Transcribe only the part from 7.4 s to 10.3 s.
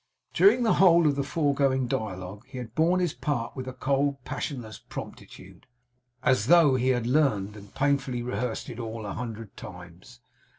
and painfully rehearsed it all a hundred times.